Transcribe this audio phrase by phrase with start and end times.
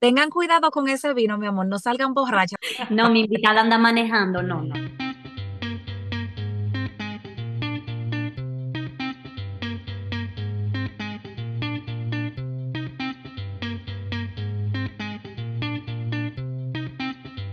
[0.00, 2.60] Tengan cuidado con ese vino, mi amor, no salgan borrachas.
[2.88, 4.74] No, mi invitada anda manejando, no, no.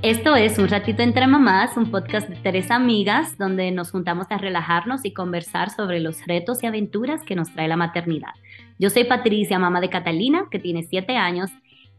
[0.04, 4.38] Esto es Un ratito entre mamás, un podcast de tres amigas donde nos juntamos a
[4.38, 8.36] relajarnos y conversar sobre los retos y aventuras que nos trae la maternidad.
[8.78, 11.50] Yo soy Patricia, mamá de Catalina, que tiene siete años,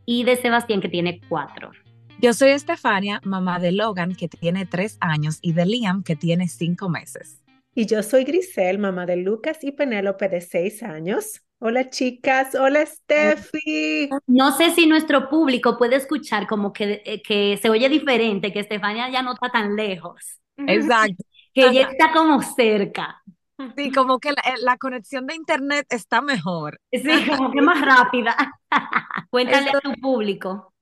[0.07, 1.73] y de Sebastián, que tiene cuatro.
[2.19, 6.49] Yo soy Estefania, mamá de Logan, que tiene tres años, y de Liam, que tiene
[6.49, 7.43] cinco meses.
[7.75, 11.43] Y yo soy Grisel, mamá de Lucas y Penélope, de seis años.
[11.59, 14.09] Hola chicas, hola Steffi.
[14.27, 18.61] No sé si nuestro público puede escuchar como que, eh, que se oye diferente, que
[18.61, 20.41] Estefania ya no está tan lejos.
[20.57, 21.23] Exacto.
[21.57, 23.23] Que ya está como cerca.
[23.77, 26.81] Sí, como que la, eh, la conexión de internet está mejor.
[26.93, 28.37] Sí, como que más rápida.
[29.31, 30.73] Cuéntale a tu público.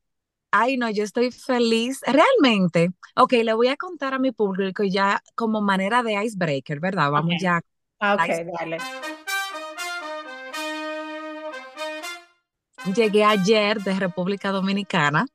[0.51, 2.01] Ay, no, yo estoy feliz.
[2.07, 7.11] Realmente, ok, le voy a contar a mi público ya como manera de icebreaker, ¿verdad?
[7.11, 7.61] Vamos ya.
[7.99, 8.29] Ah, Ok,
[8.61, 8.79] dale.
[12.95, 15.27] Llegué ayer de República Dominicana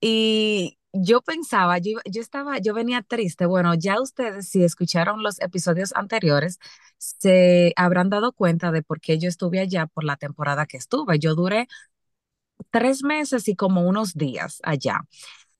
[0.00, 3.46] y yo pensaba, yo, yo estaba, yo venía triste.
[3.46, 6.58] Bueno, ya ustedes, si escucharon los episodios anteriores,
[6.98, 11.18] se habrán dado cuenta de por qué yo estuve allá por la temporada que estuve.
[11.18, 11.68] Yo duré
[12.70, 15.02] tres meses y como unos días allá.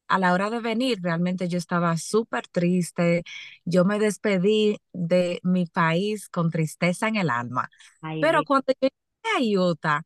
[0.09, 3.25] A la hora de venir, realmente yo estaba súper triste.
[3.65, 7.71] Yo me despedí de mi país con tristeza en el alma.
[8.01, 8.95] Ay, Pero cuando llegué
[9.37, 10.03] a Utah,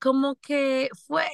[0.00, 1.26] como que fue,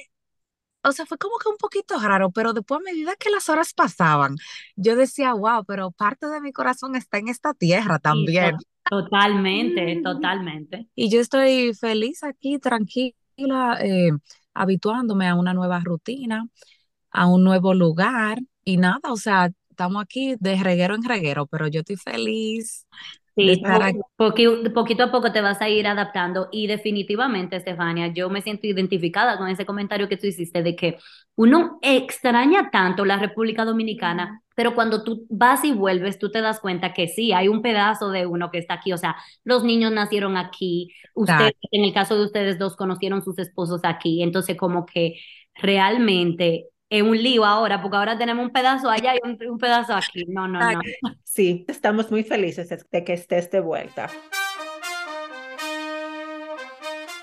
[0.83, 3.73] o sea, fue como que un poquito raro, pero después a medida que las horas
[3.73, 4.35] pasaban,
[4.75, 8.39] yo decía, wow, pero parte de mi corazón está en esta tierra Sí, también.
[8.39, 10.87] to- totalmente, totalmente.
[10.95, 14.11] Y yo estoy feliz aquí, tranquila, eh,
[14.53, 16.47] habituándome a una nueva rutina,
[17.11, 21.67] a un nuevo lugar y nada, o sea, estamos aquí de reguero en reguero, pero
[21.67, 22.87] yo estoy feliz
[23.39, 23.99] Sí, estar aquí.
[24.17, 26.49] poquito a poco te vas a ir adaptando.
[26.51, 30.97] Y definitivamente, Estefania, yo me siento identificada con ese comentario que tú hiciste de que
[31.35, 36.59] uno extraña tanto la República Dominicana, pero cuando tú vas y vuelves, tú te das
[36.59, 39.15] cuenta que sí, hay un pedazo de uno que está aquí, o sea,
[39.45, 44.21] los niños nacieron aquí, ustedes, en el caso de ustedes dos, conocieron sus esposos aquí,
[44.21, 45.15] entonces como que
[45.55, 49.93] realmente es un lío ahora, porque ahora tenemos un pedazo allá y un, un pedazo
[49.93, 50.81] aquí, no, no, no.
[51.23, 54.09] Sí, estamos muy felices de que estés de vuelta.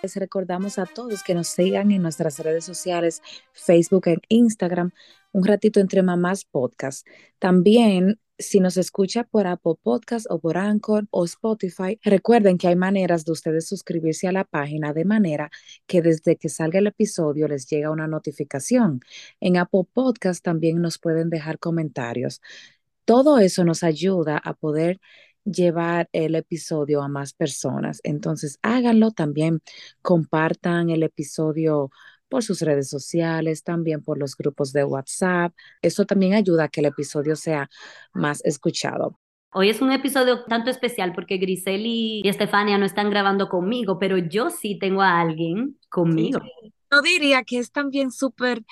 [0.03, 3.23] Les recordamos a todos que nos sigan en nuestras redes sociales,
[3.53, 4.93] Facebook e Instagram,
[5.37, 7.07] un ratito entre mamás podcast.
[7.39, 12.77] También, si nos escucha por Apple Podcast o por Anchor o Spotify, recuerden que hay
[12.77, 15.51] maneras de ustedes suscribirse a la página de manera
[15.87, 19.01] que desde que salga el episodio les llega una notificación.
[19.39, 22.41] En Apple Podcast también nos pueden dejar comentarios.
[23.05, 25.01] Todo eso nos ayuda a poder
[25.45, 28.01] llevar el episodio a más personas.
[28.05, 29.61] Entonces, háganlo también,
[30.01, 31.91] compartan el episodio
[32.29, 35.53] por sus redes sociales, también por los grupos de WhatsApp.
[35.83, 37.69] Eso también ayuda a que el episodio sea
[38.13, 39.19] más escuchado.
[39.53, 44.19] Hoy es un episodio tanto especial porque Grisel y Estefania no están grabando conmigo, pero
[44.19, 46.41] yo sí tengo a alguien conmigo.
[46.93, 48.63] Yo diría que es también súper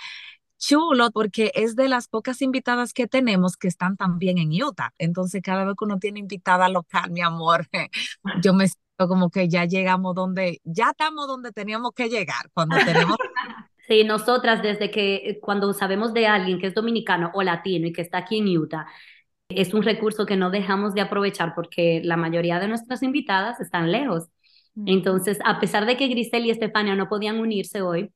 [0.59, 4.93] chulo porque es de las pocas invitadas que tenemos que están también en Utah.
[4.99, 7.67] Entonces, cada vez que uno tiene invitada local, mi amor,
[8.43, 8.67] yo me
[8.97, 13.17] siento como que ya llegamos donde, ya estamos donde teníamos que llegar, cuando tenemos
[13.87, 18.01] Sí, nosotras desde que cuando sabemos de alguien que es dominicano o latino y que
[18.01, 18.87] está aquí en Utah,
[19.51, 23.93] es un recurso que no dejamos de aprovechar porque la mayoría de nuestras invitadas están
[23.93, 24.29] lejos.
[24.87, 28.11] Entonces, a pesar de que Grisel y Estefania no podían unirse hoy,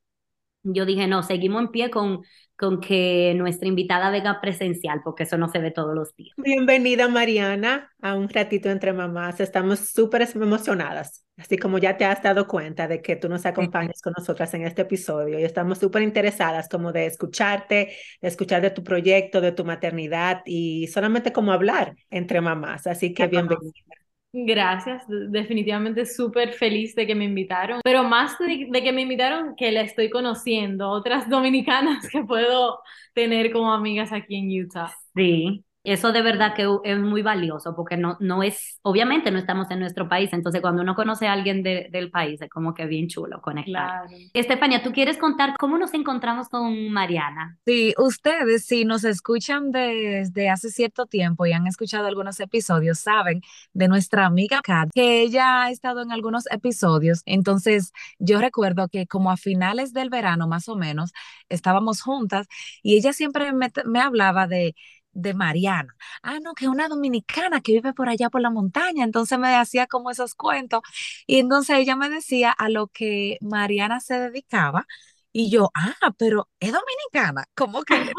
[0.63, 2.21] yo dije, no, seguimos en pie con,
[2.57, 6.33] con que nuestra invitada venga presencial, porque eso no se ve todos los días.
[6.37, 9.39] Bienvenida Mariana a un ratito entre mamás.
[9.39, 14.01] Estamos súper emocionadas, así como ya te has dado cuenta de que tú nos acompañas
[14.01, 18.71] con nosotras en este episodio y estamos súper interesadas como de escucharte, de escuchar de
[18.71, 22.87] tu proyecto, de tu maternidad y solamente como hablar entre mamás.
[22.87, 23.88] Así que bienvenida.
[24.31, 29.71] Gracias, definitivamente súper feliz de que me invitaron, pero más de, que me invitaron, que
[29.71, 32.79] la estoy conociendo, otras dominicanas que puedo
[33.15, 34.93] tener como amigas aquí en Utah.
[35.15, 39.71] Sí, Eso de verdad que es muy valioso porque no, no es, obviamente no estamos
[39.71, 43.07] en nuestro país, entonces cuando uno conoce a alguien del país es como que bien
[43.07, 44.03] chulo conectar.
[44.33, 47.57] Estefania, ¿tú quieres contar cómo nos encontramos con Mariana?
[47.65, 53.41] Sí, ustedes si nos escuchan desde hace cierto tiempo y han escuchado algunos episodios, saben
[53.73, 59.07] de nuestra amiga Kat, que ella ha estado en algunos episodios, entonces yo recuerdo que
[59.07, 61.13] como a finales del verano más o menos
[61.49, 62.45] estábamos juntas
[62.83, 64.75] y ella siempre me, me hablaba de
[65.11, 65.95] de Mariana.
[66.23, 69.03] Ah, no, que una dominicana que vive por allá por la montaña.
[69.03, 70.81] Entonces me hacía como esos cuentos.
[71.27, 74.85] Y entonces ella me decía a lo que Mariana se dedicaba.
[75.31, 77.45] Y yo, ah, pero es dominicana.
[77.55, 78.11] ¿Cómo que?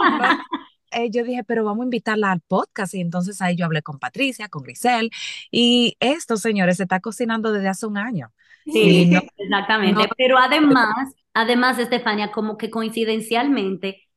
[0.93, 2.95] Eh, yo dije, pero vamos a invitarla al podcast.
[2.95, 5.11] Y entonces ahí yo hablé con Patricia, con Grisel.
[5.51, 8.33] Y esto, señores, se está cocinando desde hace un año.
[8.67, 10.09] Sí, exactamente.
[10.17, 14.09] pero además, además, Estefania, como que coincidencialmente,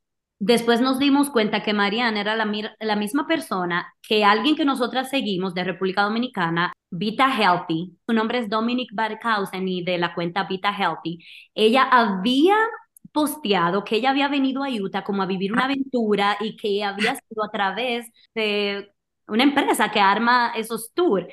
[0.46, 5.54] Después nos dimos cuenta que Mariana era la, misma persona que alguien que nosotras seguimos
[5.54, 7.98] de República Dominicana, Vita Healthy.
[8.06, 11.20] Su nombre es Dominic Barkhausen y de la cuenta Vita Healthy.
[11.56, 12.58] Ella había
[13.14, 17.16] posteado que ella había venido a Utah como a vivir una aventura y que había
[17.16, 18.92] sido a través de
[19.28, 21.26] una empresa que arma esos tours.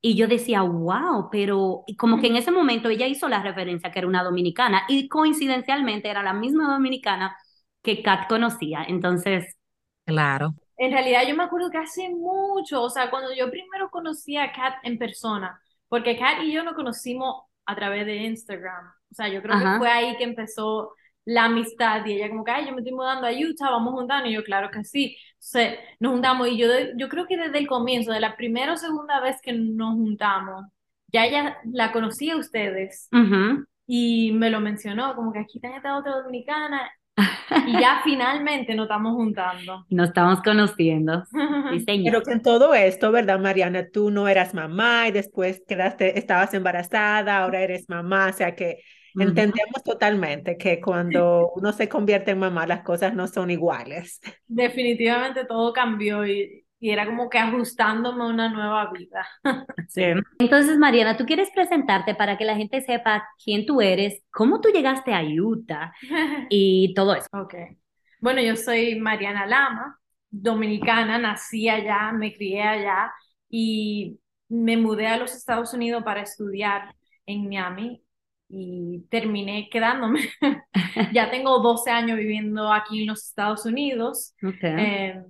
[0.00, 3.98] Y yo decía, wow, pero como que en ese momento ella hizo la referencia que
[3.98, 7.36] era una dominicana y coincidencialmente era la misma dominicana
[7.82, 8.84] que Kat conocía.
[8.86, 9.56] Entonces,
[10.04, 10.54] claro.
[10.76, 14.52] En realidad yo me acuerdo que hace mucho, o sea, cuando yo primero conocí a
[14.52, 18.86] Kat en persona, porque Kat y yo nos conocimos a través de Instagram.
[19.10, 20.94] O sea, yo creo que fue ahí que empezó
[21.24, 24.28] la amistad y ella como que, ay, yo me estoy mudando a Utah, vamos juntando,
[24.28, 25.16] y yo, claro que sí.
[25.34, 28.76] Entonces, nos juntamos y yo, yo creo que desde el comienzo, de la primera o
[28.76, 30.64] segunda vez que nos juntamos,
[31.12, 33.08] ya ella la conocía a ustedes
[33.86, 36.90] y me lo mencionó, como que aquí está esta otra dominicana
[37.66, 39.84] y ya finalmente nos estamos juntando.
[39.90, 41.24] Nos estamos conociendo.
[41.86, 43.88] Pero que en todo esto, ¿verdad, Mariana?
[43.92, 48.78] Tú no eras mamá y después quedaste, estabas embarazada, ahora eres mamá, o sea que
[49.14, 54.20] entendemos totalmente que cuando uno se convierte en mamá las cosas no son iguales.
[54.46, 59.24] Definitivamente todo cambió y, y era como que ajustándome a una nueva vida.
[59.88, 60.02] Sí.
[60.38, 64.70] Entonces, Mariana, tú quieres presentarte para que la gente sepa quién tú eres, cómo tú
[64.70, 65.92] llegaste a Utah
[66.50, 67.28] y todo eso.
[67.32, 67.54] Ok.
[68.20, 69.98] Bueno, yo soy Mariana Lama,
[70.30, 73.12] dominicana, nací allá, me crié allá
[73.48, 74.18] y
[74.48, 76.96] me mudé a los Estados Unidos para estudiar
[77.26, 78.02] en Miami
[78.48, 80.20] y terminé quedándome.
[81.12, 84.34] ya tengo 12 años viviendo aquí en los Estados Unidos.
[84.42, 84.74] Okay.
[84.78, 85.22] Eh,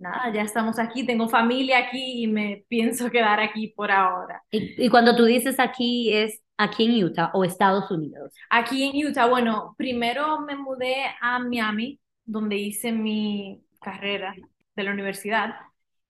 [0.00, 4.42] nada, ya estamos aquí, tengo familia aquí y me pienso quedar aquí por ahora.
[4.50, 8.32] Y, cuando tú dices aquí, ¿es aquí en Utah o Estados Unidos?
[8.48, 14.34] Aquí en Utah, bueno, primero me mudé a Miami, donde hice mi carrera
[14.74, 15.54] de la universidad.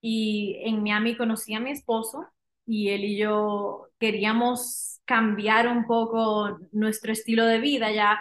[0.01, 2.27] Y en Miami conocí a mi esposo
[2.67, 7.91] y él y yo queríamos cambiar un poco nuestro estilo de vida.
[7.93, 8.19] Ya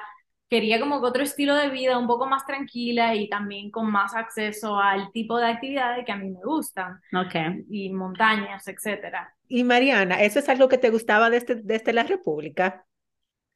[0.49, 4.15] quería como que otro estilo de vida un poco más tranquila y también con más
[4.15, 6.99] acceso al tipo de actividades que a mí me gustan.
[7.13, 7.63] Okay.
[7.69, 9.33] Y montañas, etcétera.
[9.47, 12.85] Y Mariana, ¿eso es algo que te gustaba desde, desde este, la República?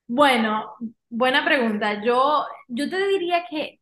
[0.07, 0.74] Bueno,
[1.10, 2.04] buena pregunta.
[2.04, 3.80] Yo, yo te diría que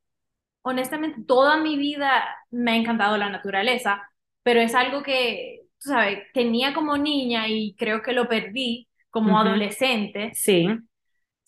[0.62, 4.02] honestamente toda mi vida me ha encantado la naturaleza,
[4.42, 9.38] pero es algo que, tú sabes, tenía como niña y creo que lo perdí como
[9.38, 10.32] adolescente.
[10.34, 10.68] Sí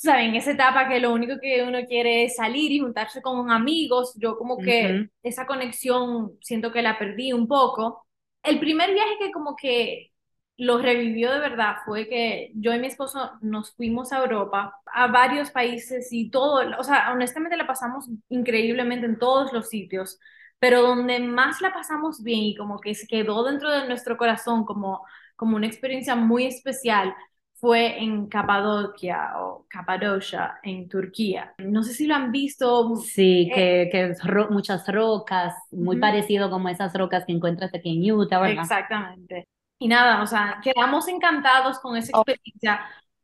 [0.03, 4.13] saben, esa etapa que lo único que uno quiere es salir y juntarse con amigos,
[4.17, 8.05] yo como que esa conexión siento que la perdí un poco.
[8.43, 10.11] El primer viaje que como que
[10.57, 15.07] lo revivió de verdad fue que yo y mi esposo nos fuimos a Europa, a
[15.07, 20.19] varios países y todo, o sea, honestamente la pasamos increíblemente en todos los sitios,
[20.59, 24.65] pero donde más la pasamos bien y como que se quedó dentro de nuestro corazón
[24.65, 27.15] como, como una experiencia muy especial
[27.63, 31.55] fue en Capadocia o Capadocia, en Turquía.
[31.59, 32.97] No sé si lo han visto.
[32.97, 38.11] Sí, que, que es muchas rocas, muy parecido como esas rocas que encuentras aquí en
[38.11, 38.63] Utah, ¿verdad?
[38.63, 39.47] Exactamente.
[39.79, 42.81] Y nada, o sea, quedamos encantados con esa experiencia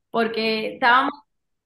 [0.09, 1.11] porque estábamos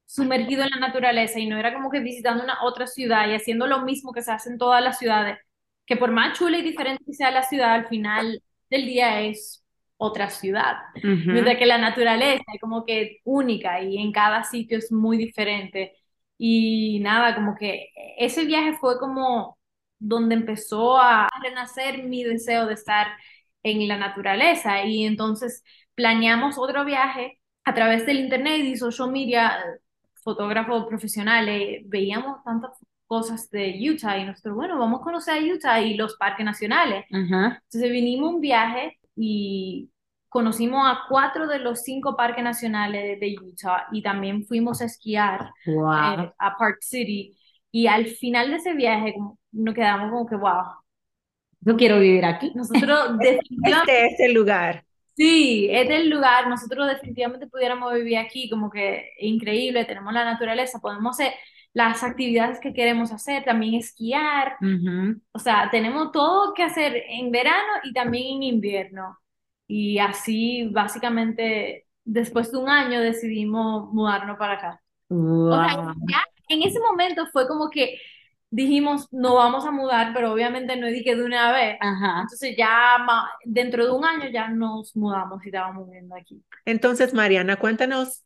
[0.07, 3.67] sumergidos en la naturaleza y no era como que visitando una otra ciudad y haciendo
[3.67, 5.37] lo mismo que se hace en todas las ciudades,
[5.85, 9.62] que por más chula y diferente que sea la ciudad, al final del día es
[9.97, 10.77] otra ciudad.
[11.01, 15.93] Mientras que la naturaleza es como que única y en cada sitio es muy diferente.
[16.37, 19.57] Y nada, como que ese viaje fue como
[19.99, 23.07] donde empezó a renacer mi deseo de estar
[23.63, 24.83] en la naturaleza.
[24.85, 25.63] Y entonces
[25.95, 29.57] planeamos otro viaje a través del internet y social media,
[30.15, 32.71] fotógrafos profesionales, veíamos tantas
[33.05, 37.05] cosas de Utah y nosotros, bueno, vamos a conocer a Utah y los parques nacionales.
[37.09, 39.91] Entonces vinimos un viaje y
[40.29, 45.51] conocimos a cuatro de los cinco parques nacionales de Utah y también fuimos a esquiar
[45.65, 46.27] Wow.
[46.27, 47.37] eh, a Park City.
[47.71, 49.15] Y al final de ese viaje
[49.51, 50.63] nos quedamos como que, wow,
[51.61, 52.51] Yo quiero vivir aquí.
[52.55, 54.85] nosotros definitivamente, Este es el lugar.
[55.15, 60.79] sí, es el lugar, nosotros definitivamente pudiéramos vivir aquí, como que increíble, tenemos la naturaleza,
[60.79, 61.33] podemos hacer
[61.73, 65.19] las actividades que queremos hacer, también esquiar, Ujú.
[65.31, 69.17] o sea, tenemos todo que hacer en verano y también en invierno.
[69.67, 74.81] Y así, básicamente, después de un año decidimos mudarnos para acá.
[75.09, 75.93] O sea, Wow.
[76.09, 77.97] ya en ese momento fue como que
[78.51, 81.77] dijimos, no vamos a mudar, pero obviamente no dije de una vez.
[81.81, 82.21] Ajá.
[82.21, 83.03] Entonces ya
[83.45, 86.43] dentro de un año ya nos mudamos y estábamos viviendo aquí.
[86.65, 88.23] Entonces, Mariana, cuéntanos,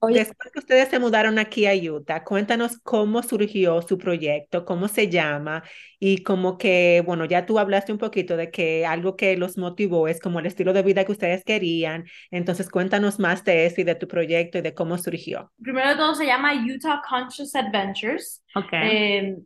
[0.00, 4.86] Oye, después que ustedes se mudaron aquí a Utah, cuéntanos cómo surgió su proyecto, cómo
[4.86, 5.64] se llama
[5.98, 10.06] y como que, bueno, ya tú hablaste un poquito de que algo que los motivó
[10.06, 12.04] es como el estilo de vida que ustedes querían.
[12.30, 15.50] Entonces, cuéntanos más de eso y de tu proyecto y de cómo surgió.
[15.60, 18.44] Primero de todo se llama Utah Conscious Adventures.
[18.54, 18.72] Ok.
[18.72, 19.36] Eh,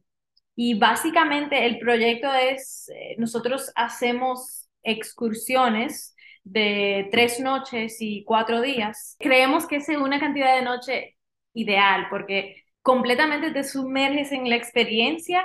[0.55, 6.15] y básicamente el proyecto es, eh, nosotros hacemos excursiones
[6.45, 9.17] de tres noches y cuatro días.
[9.19, 11.17] Creemos que es una cantidad de noche
[11.55, 15.45] ideal porque completamente te sumerges en la experiencia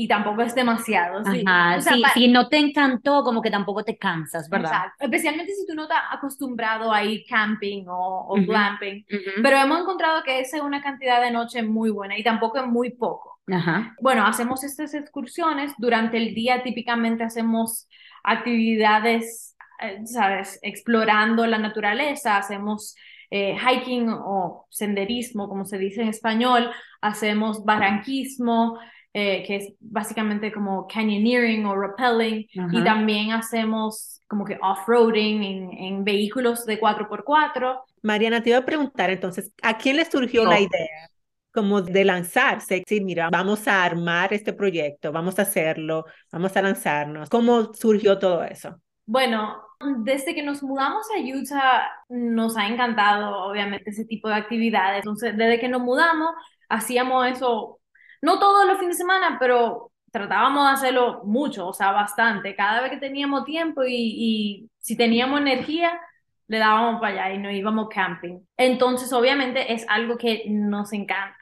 [0.00, 1.24] y tampoco es demasiado.
[1.24, 1.42] ¿sí?
[1.44, 1.76] Ajá.
[1.76, 4.70] O sea, Si, no te encantó, como que tampoco te cansas, ¿verdad?
[4.70, 5.04] Exacto.
[5.04, 9.04] Especialmente si tú no estás acostumbrado a ir camping o, o glamping.
[9.42, 12.66] Pero hemos encontrado que esa es una cantidad de noche muy buena y tampoco es
[12.66, 13.40] muy poco.
[13.48, 13.96] Ajá.
[14.00, 15.72] Bueno, hacemos estas excursiones.
[15.78, 17.88] Durante el día típicamente hacemos
[18.22, 19.56] actividades,
[20.04, 20.58] ¿sabes?
[20.62, 22.94] Explorando la naturaleza, hacemos
[23.30, 26.70] eh, hiking o senderismo, como se dice en español,
[27.00, 28.78] hacemos barranquismo,
[29.12, 35.72] eh, que es básicamente como canyoneering o rappelling, y también hacemos como que off-roading en,
[35.72, 37.80] en vehículos de 4x4.
[38.02, 41.10] Mariana, te iba a preguntar entonces, ¿a quién le surgió la idea
[41.52, 42.82] como de lanzarse?
[42.86, 47.28] Sí, mira, vamos a armar este proyecto, vamos a hacerlo, vamos a lanzarnos.
[47.28, 48.80] ¿Cómo surgió todo eso?
[49.06, 54.98] Bueno, desde que nos mudamos a Utah nos ha encantado obviamente ese tipo de actividades.
[54.98, 56.32] Entonces, desde que nos mudamos,
[56.68, 57.80] hacíamos eso,
[58.22, 62.56] no todos los fines de semana, pero tratábamos de hacerlo mucho, o sea, bastante.
[62.56, 66.00] Cada vez que teníamos tiempo y, y si teníamos energía,
[66.48, 68.40] le dábamos para allá y nos íbamos camping.
[68.56, 71.36] Entonces, obviamente es algo que nos encanta.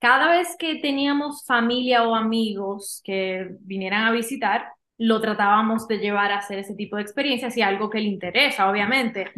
[0.00, 6.30] Cada vez que teníamos familia o amigos que vinieran a visitar, lo tratábamos de llevar
[6.30, 9.32] a hacer ese tipo de experiencias y algo que le interesa, obviamente.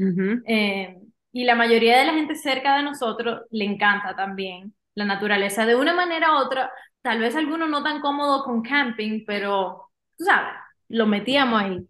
[0.44, 0.98] Eh,
[1.32, 5.76] y la mayoría de la gente cerca de nosotros le encanta también la naturaleza de
[5.76, 6.68] una manera u otra.
[7.00, 9.88] Tal vez algunos no tan cómodos con camping, pero
[10.18, 10.52] tú sabes,
[10.88, 11.86] lo metíamos ahí.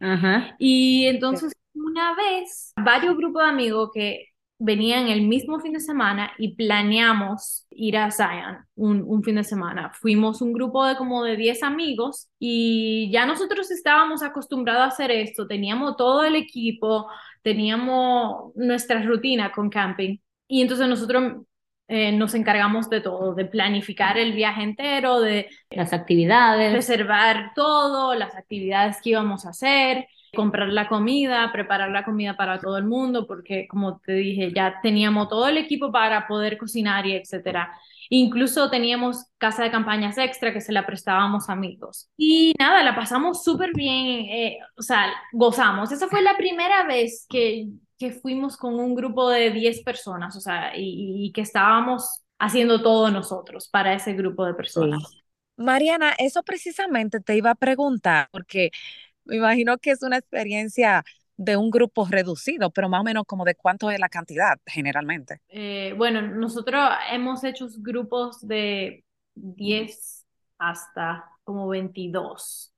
[0.58, 4.26] Y entonces una vez, varios grupos de amigos que
[4.58, 9.44] venían el mismo fin de semana y planeamos ir a Zion un, un fin de
[9.44, 9.90] semana.
[9.92, 15.10] Fuimos un grupo de como de 10 amigos y ya nosotros estábamos acostumbrados a hacer
[15.10, 17.08] esto, teníamos todo el equipo,
[17.42, 21.44] teníamos nuestra rutina con camping y entonces nosotros
[21.88, 26.72] eh, nos encargamos de todo, de planificar el viaje entero, de Las actividades.
[26.72, 32.58] reservar todo, las actividades que íbamos a hacer, comprar la comida, preparar la comida para
[32.58, 37.06] todo el mundo, porque como te dije, ya teníamos todo el equipo para poder cocinar
[37.06, 37.72] y etcétera.
[38.08, 42.10] Incluso teníamos casa de campañas extra que se la prestábamos a amigos.
[42.16, 45.92] Y nada, la pasamos súper bien, eh, o sea, gozamos.
[45.92, 50.40] Esa fue la primera vez que, que fuimos con un grupo de 10 personas, o
[50.40, 55.02] sea, y, que estábamos haciendo todo nosotros para ese grupo de personas.
[55.56, 58.72] Mariana, eso precisamente te iba a preguntar, porque
[59.24, 61.04] me imagino que es una experiencia
[61.36, 65.40] de un grupo reducido, pero más o menos como de cuánto es la cantidad generalmente.
[65.48, 70.26] Eh, bueno, nosotros hemos hecho grupos de 10
[70.58, 72.70] hasta como 22.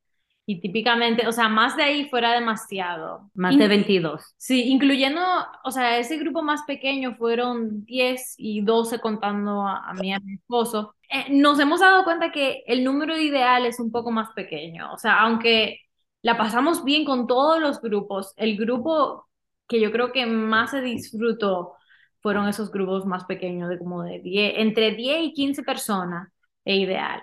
[0.46, 3.30] Y típicamente, o sea, más de ahí fuera demasiado.
[3.34, 4.34] Más de In- 22.
[4.36, 5.20] Sí, incluyendo,
[5.64, 10.20] o sea, ese grupo más pequeño fueron 10 y 12 contando a, a mí a
[10.20, 10.94] mi esposo.
[11.08, 14.92] Eh, nos hemos dado cuenta que el número ideal es un poco más pequeño.
[14.92, 15.78] O sea, aunque
[16.24, 19.26] la pasamos bien con todos los grupos, el grupo
[19.68, 21.74] que yo creo que más se disfrutó
[22.20, 26.28] fueron esos grupos más pequeños, de como de 10, entre 10 y 15 personas,
[26.64, 27.20] es ideal.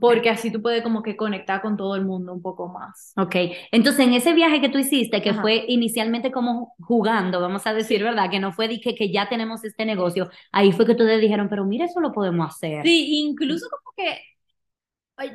[0.00, 3.12] Porque así tú puedes como que conectar con todo el mundo un poco más.
[3.16, 3.36] Ok,
[3.70, 5.40] entonces en ese viaje que tú hiciste, que Ajá.
[5.40, 8.28] fue inicialmente como jugando, vamos a decir, ¿verdad?
[8.28, 11.64] Que no fue que, que ya tenemos este negocio, ahí fue que ustedes dijeron, pero
[11.64, 12.84] mira, eso lo podemos hacer.
[12.84, 14.20] Sí, incluso como que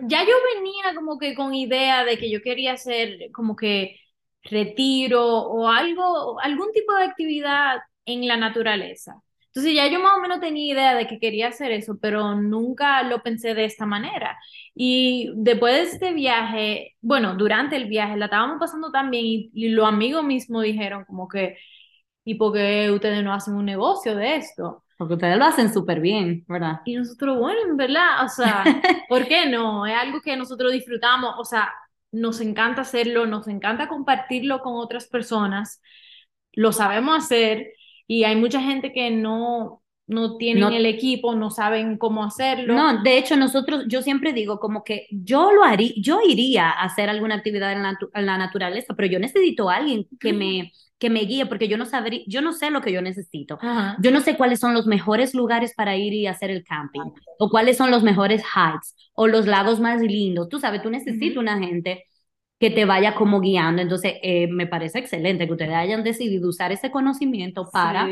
[0.08, 4.00] ya yo venía como que con idea de que yo quería hacer como que
[4.44, 9.22] retiro o algo, algún tipo de actividad en la naturaleza.
[9.48, 13.02] Entonces ya yo más o menos tenía idea de que quería hacer eso, pero nunca
[13.04, 14.38] lo pensé de esta manera.
[14.76, 19.50] Y después de este viaje, bueno, durante el viaje la estábamos pasando tan bien y,
[19.54, 21.58] y los amigos mismos dijeron como que,
[22.26, 24.84] ¿y por qué ustedes no hacen un negocio de esto?
[24.98, 26.82] Porque ustedes lo hacen súper bien, ¿verdad?
[26.86, 28.64] Y nosotros, bueno, en verdad, o sea,
[29.10, 29.86] ¿por qué no?
[29.86, 31.72] Es algo que nosotros disfrutamos, o sea,
[32.12, 35.82] nos encanta hacerlo, nos encanta compartirlo con otras personas,
[36.54, 37.74] lo sabemos hacer
[38.08, 42.74] y hay mucha gente que no, no tienen el equipo, no saben cómo hacerlo.
[42.74, 46.84] No, de hecho nosotros, yo siempre digo como que yo lo haría, yo iría a
[46.84, 50.72] hacer alguna actividad en la, en la naturaleza, pero yo necesito a alguien que me
[51.00, 53.60] que me guíe, porque yo no sabría, yo no sé lo que yo necesito.
[54.02, 57.02] Yo no sé cuáles son los mejores lugares para ir y hacer el camping,
[57.38, 60.50] o cuáles son los mejores hikes, o los lagos más lindos.
[60.50, 62.06] Tú sabes, tú necesitas una gente
[62.60, 63.82] que te vaya como guiando.
[63.82, 68.08] Entonces, eh, me parece excelente que ustedes hayan decidido usar ese conocimiento para,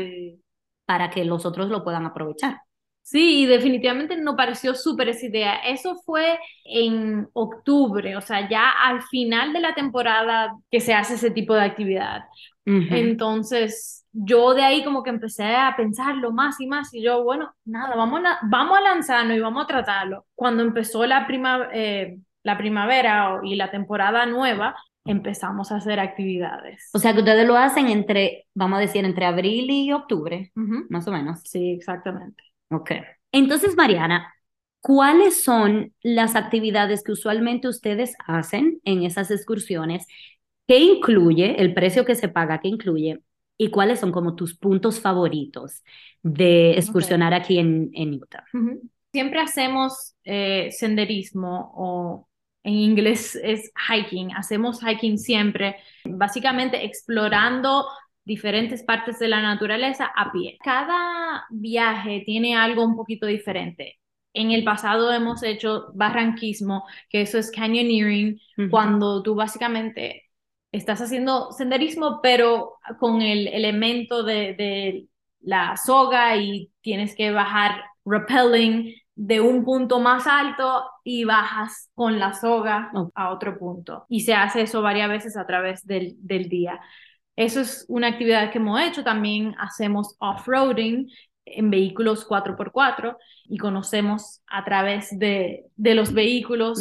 [0.86, 2.60] para que los otros lo puedan aprovechar.
[3.02, 5.56] Sí, y definitivamente no pareció súper esa idea.
[5.58, 11.14] Eso fue en octubre, o sea, ya al final de la temporada que se hace
[11.14, 12.22] ese tipo de actividad.
[12.64, 17.54] Entonces, yo de ahí como que empecé a pensarlo más y más y yo, bueno,
[17.64, 20.26] nada, vamos a, vamos a lanzarnos y vamos a tratarlo.
[20.34, 24.74] Cuando empezó la, prima, eh, la primavera y la temporada nueva,
[25.06, 26.90] empezamos a hacer actividades.
[26.92, 30.52] O sea que ustedes lo hacen entre, vamos a decir, entre abril y octubre,
[30.88, 31.40] más o menos.
[31.44, 32.42] Sí, exactamente.
[32.70, 32.92] Ok.
[33.32, 34.32] Entonces, Mariana,
[34.80, 40.06] ¿cuáles son las actividades que usualmente ustedes hacen en esas excursiones?
[40.66, 42.60] ¿Qué incluye el precio que se paga?
[42.60, 43.20] ¿Qué incluye?
[43.58, 45.82] ¿Y cuáles son como tus puntos favoritos
[46.22, 48.44] de excursionar aquí en, en Utah?
[49.12, 52.28] Siempre hacemos eh, senderismo o
[52.66, 54.32] en inglés es hiking.
[54.34, 57.86] Hacemos hiking siempre, básicamente explorando
[58.24, 60.58] diferentes partes de la naturaleza a pie.
[60.64, 64.00] Cada viaje tiene algo un poquito diferente.
[64.34, 70.24] En el pasado hemos hecho barranquismo, que eso es canyoneering, cuando tú básicamente
[70.72, 75.06] estás haciendo senderismo, pero con el elemento de,
[75.40, 82.18] la soga y tienes que bajar rappelling de un punto más alto y bajas con
[82.18, 84.04] la soga a otro punto.
[84.08, 86.78] Y se hace eso varias veces a través del, del día.
[87.34, 89.02] Eso es una actividad que hemos hecho.
[89.02, 91.08] También hacemos off-roading
[91.46, 96.78] en vehículos 4x4 y conocemos a través de, de los vehículos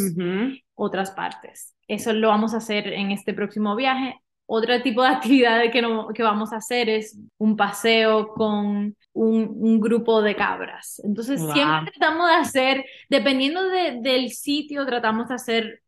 [0.74, 1.74] otras partes.
[1.88, 4.19] Eso lo vamos a hacer en este próximo viaje.
[4.45, 9.55] Otro tipo de actividad que, no, que vamos a hacer es un paseo con un,
[9.60, 11.01] un grupo de cabras.
[11.03, 15.81] Entonces, siempre tratamos de hacer, dependiendo de, del sitio, tratamos de hacer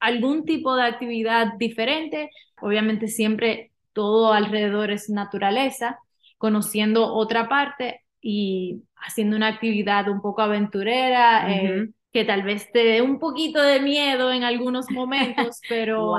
[0.00, 2.30] algún tipo de actividad diferente.
[2.60, 5.98] Obviamente, siempre todo alrededor es naturaleza,
[6.38, 12.84] conociendo otra parte y haciendo una actividad un poco aventurera, eh, que tal vez te
[12.84, 16.14] dé un poquito de miedo en algunos momentos, pero,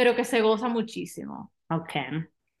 [0.00, 1.52] pero que se goza muchísimo.
[1.68, 1.92] Ok.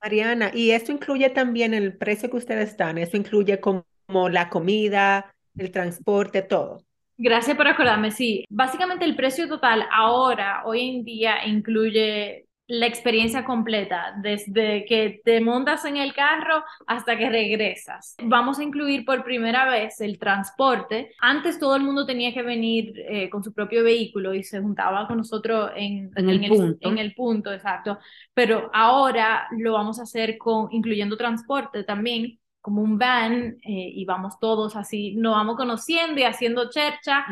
[0.02, 5.34] Mariana, y esto incluye también el precio que ustedes dan, eso incluye como la comida,
[5.56, 6.84] el transporte, todo.
[7.16, 8.44] Gracias por acordarme, sí.
[8.50, 15.40] Básicamente el precio total ahora, hoy en día, incluye la experiencia completa, desde que te
[15.40, 18.14] montas en el carro hasta que regresas.
[18.22, 21.10] Vamos a incluir por primera vez el transporte.
[21.18, 25.08] Antes todo el mundo tenía que venir eh, con su propio vehículo y se juntaba
[25.08, 26.88] con nosotros en, en, el, punto.
[26.88, 27.98] En el punto, exacto.
[28.34, 34.04] Pero ahora lo vamos a hacer con, incluyendo transporte también como un van eh, y
[34.04, 37.26] vamos todos así, nos vamos conociendo y haciendo chercha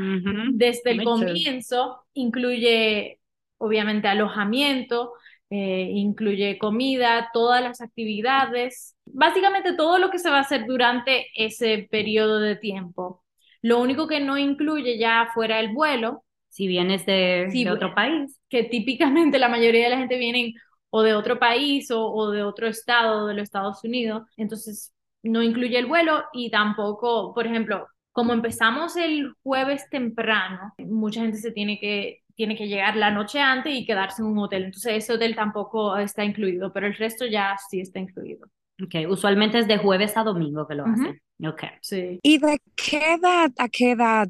[0.51, 2.07] desde el comienzo.
[2.14, 3.20] Incluye
[3.59, 5.12] obviamente alojamiento,
[5.50, 11.26] eh, incluye comida, todas las actividades, básicamente todo lo que se va a hacer durante
[11.34, 13.24] ese periodo de tiempo.
[13.62, 16.24] Lo único que no incluye ya fuera el vuelo.
[16.50, 18.40] Si vienes de, de otro país.
[18.48, 20.54] Que típicamente la mayoría de la gente viene
[20.90, 24.22] o de otro país o, o de otro estado de los Estados Unidos.
[24.37, 31.20] Entonces, no incluye el vuelo y tampoco, por ejemplo, como empezamos el jueves temprano, mucha
[31.20, 34.66] gente se tiene que tiene que llegar la noche antes y quedarse en un hotel.
[34.66, 38.46] Entonces ese hotel tampoco está incluido, pero el resto ya sí está incluido.
[38.81, 41.20] Ok, usualmente es de jueves a domingo que lo hacen.
[41.44, 41.64] Ok.
[41.81, 42.20] Sí.
[42.22, 44.29] ¿Y de qué edad a qué edad?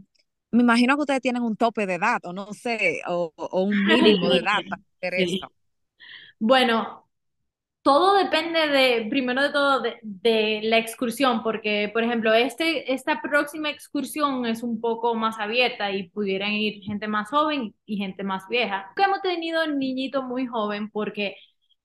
[0.51, 4.31] Me imagino que ustedes tienen un tope de edad, o no sé, o, un mínimo
[4.31, 5.53] de edad para hacer eso.
[6.39, 7.08] Bueno,
[7.89, 13.23] todo depende de, primero de todo, de, de, la excursión, porque, por ejemplo, este, esta
[13.23, 18.25] próxima excursión es un poco más abierta y pudieran ir gente más joven y gente
[18.25, 18.93] más vieja.
[18.95, 21.37] Hemos tenido niñito muy joven porque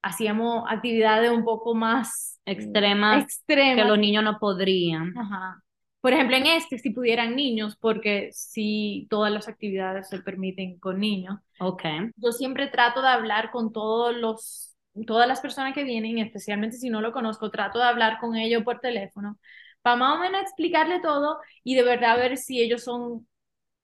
[0.02, 3.78] hacíamos actividades un poco más extremas, extremas.
[3.78, 5.18] que los niños no podrían.
[5.18, 5.64] Ajá.
[6.02, 11.00] Por ejemplo, en este, si pudieran niños, porque si todas las actividades se permiten con
[11.00, 11.40] niños.
[11.62, 11.84] Ok.
[12.18, 14.73] Yo siempre trato de hablar con todos los
[15.06, 18.64] todas las personas que vienen, especialmente si no lo conozco, trato de hablar con ellos
[18.64, 19.38] por teléfono
[19.84, 23.28] para más o menos explicarle todo y de verdad ver si ellos son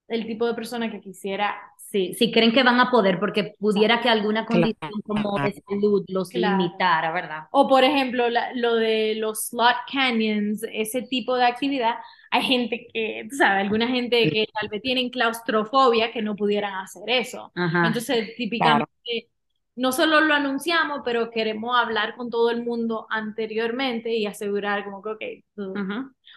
[0.08, 1.56] el tipo de persona que quisiera.
[1.78, 6.04] Sí, si creen que van a poder, porque pudiera que alguna condición como de salud
[6.08, 7.43] los limitara, ¿verdad?
[7.52, 11.95] O por ejemplo, lo de los slot canyons, ese tipo de actividad,
[12.30, 16.76] hay gente que, tú sabes, alguna gente que tal vez tienen claustrofobia que no pudieran
[16.76, 17.52] hacer eso.
[17.56, 19.30] Entonces, típicamente
[19.79, 25.01] no solo lo anunciamos, pero queremos hablar con todo el mundo anteriormente y asegurar como
[25.01, 25.21] que, ok,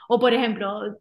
[0.08, 0.98] o por ejemplo,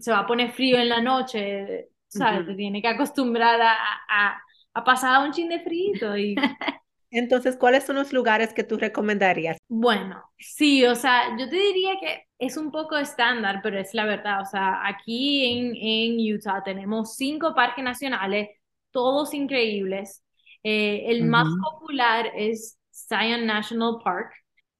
[0.00, 2.46] se va a poner frío en la noche, ¿sabes?
[2.46, 3.74] Te tiene que acostumbrar a,
[4.08, 4.42] a,
[4.74, 6.34] a pasar un chin de frío y...
[7.10, 9.58] Entonces, ¿cuáles son los lugares que tú recomendarías?
[9.68, 14.04] Bueno, sí, o sea, yo te diría que es un poco estándar, pero es la
[14.04, 14.42] verdad.
[14.42, 18.48] O sea, aquí en, en Utah tenemos cinco parques nacionales,
[18.90, 20.23] todos increíbles.
[20.64, 24.32] Eh, el más popular es Zion National Park,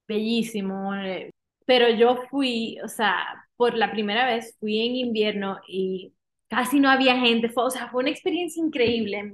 [0.08, 1.30] bellísimo, eh,
[1.66, 6.14] pero yo fui, o sea, por la primera vez fui en invierno y
[6.48, 9.32] casi no había gente, fue, o sea, fue una experiencia increíble.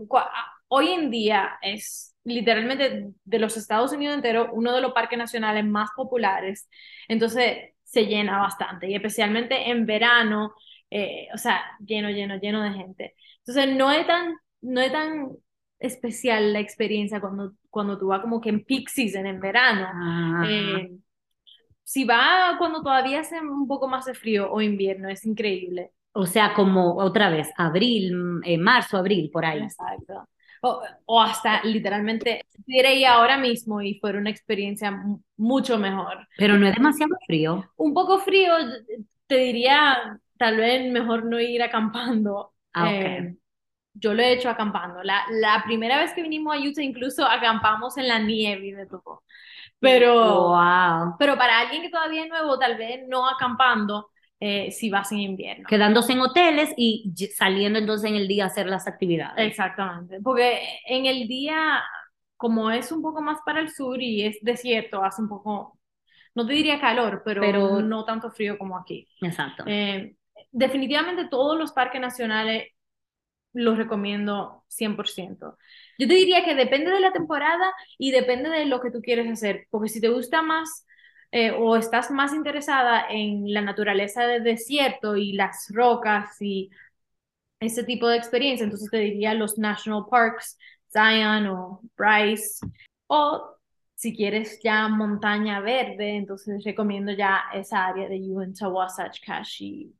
[0.69, 5.65] Hoy en día es literalmente de los Estados Unidos entero uno de los parques nacionales
[5.65, 6.69] más populares,
[7.09, 10.55] entonces se llena bastante y especialmente en verano,
[10.91, 13.15] eh, o sea, lleno, lleno, lleno de gente.
[13.39, 15.31] Entonces no es tan, no es tan
[15.81, 20.47] especial la experiencia cuando, cuando tú vas como que en peak season, en verano.
[20.47, 20.91] Eh,
[21.83, 25.91] si va cuando todavía hace un poco más de frío o invierno, es increíble.
[26.13, 29.61] O sea, como otra vez, abril, eh, marzo, abril, por ahí.
[29.61, 30.29] Exacto.
[30.63, 35.03] O, o hasta literalmente, ir ahora mismo y fuera una experiencia
[35.37, 36.29] mucho mejor.
[36.37, 37.65] Pero no es demasiado frío.
[37.77, 38.53] Un poco frío,
[39.27, 42.53] te diría, tal vez mejor no ir acampando.
[42.75, 43.37] Ah, eh,
[43.93, 45.03] yo lo he hecho acampando.
[45.03, 49.25] La, la primera vez que vinimos a Utah incluso acampamos en la nieve de tocó.
[49.79, 51.17] Pero, wow.
[51.19, 55.19] pero para alguien que todavía es nuevo, tal vez no acampando, eh, si vas en
[55.19, 55.67] invierno.
[55.67, 59.47] Quedándose en hoteles y saliendo entonces en el día a hacer las actividades.
[59.47, 61.83] Exactamente, porque en el día,
[62.37, 65.79] como es un poco más para el sur y es desierto, hace un poco,
[66.35, 69.09] no te diría calor, pero, pero no tanto frío como aquí.
[69.21, 69.65] Exacto.
[69.67, 70.15] Eh,
[70.51, 72.69] definitivamente todos los parques nacionales
[73.53, 75.59] los recomiendo 100%.
[75.99, 79.31] Yo te diría que depende de la temporada y depende de lo que tú quieres
[79.31, 80.87] hacer, porque si te gusta más
[81.33, 86.71] eh, o estás más interesada en la naturaleza del desierto y las rocas y
[87.61, 90.59] ese tipo de experiencia, entonces te diría los National Parks,
[90.93, 92.61] Zion o Bryce,
[93.07, 93.57] o
[93.95, 99.91] si quieres ya montaña verde, entonces recomiendo ya esa área de Uinta, Wasatch, Cache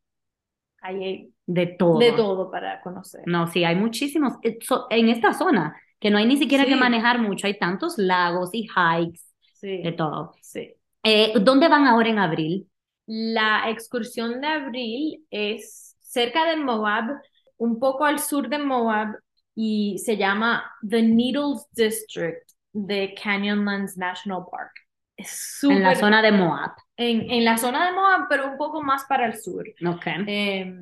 [0.81, 1.99] hay de todo.
[1.99, 3.23] De todo para conocer.
[3.27, 4.35] No, sí, hay muchísimos.
[4.43, 4.59] Eh,
[4.91, 8.69] en esta zona, que no hay ni siquiera que manejar mucho, hay tantos lagos y
[8.69, 9.21] hikes,
[9.55, 9.83] sí.
[9.83, 10.35] de todo.
[10.41, 10.75] Sí.
[11.03, 12.69] Eh, ¿Dónde van ahora en abril?
[13.07, 17.21] La excursión de abril es cerca de Moab,
[17.57, 19.17] un poco al sur de Moab,
[19.55, 24.73] y se llama The Needles District de Canyonlands National Park.
[25.17, 26.71] Es en la zona de Moab.
[27.01, 29.65] En, en, la zona de Moab, pero un poco más para el sur.
[29.87, 30.07] Ok.
[30.27, 30.75] Eh,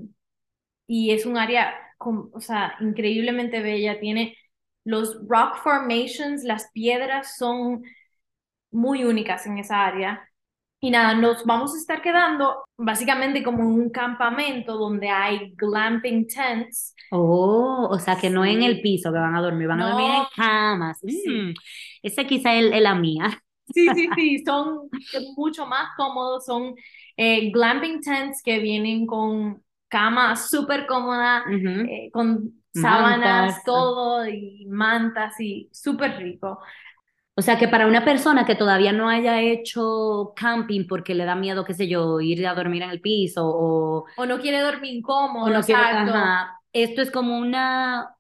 [0.87, 4.01] y es un área, o sea, increíblemente bella.
[4.01, 4.37] Tiene
[4.85, 7.83] los rock formations, las piedras son
[8.71, 10.29] muy únicas en esa área.
[10.81, 16.27] Y nada, nos vamos a estar quedando básicamente como en un campamento donde hay glamping
[16.29, 16.95] tents.
[17.11, 20.11] Oh, o sea que no en el piso que van a dormir, van a dormir
[20.11, 21.01] en camas.
[21.03, 21.53] Mm,
[22.03, 23.43] ese quizá es, la mía.
[23.75, 24.89] Sí, sí, sí, son
[25.37, 26.75] mucho más cómodos, son
[27.17, 31.45] eh, glamping tents que vienen con cama súper cómoda,
[31.83, 36.61] eh, con sábanas, todo, y mantas, y súper rico.
[37.35, 41.37] O sea que para una persona que todavía no haya hecho camping porque le da
[41.37, 44.07] miedo, qué sé yo, ir a dormir en el piso o...
[44.17, 45.85] O no quiere dormir incómodo, o no quiere,
[46.73, 48.17] esto es como una,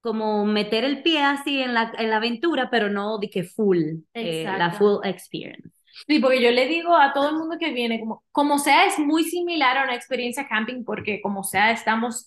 [0.00, 3.78] como meter el pie así en la, en la aventura, pero no de que full,
[4.14, 5.70] eh, la full experience.
[6.06, 8.98] Sí, porque yo le digo a todo el mundo que viene, como, como sea, es
[8.98, 12.26] muy similar a una experiencia camping, porque como sea, estamos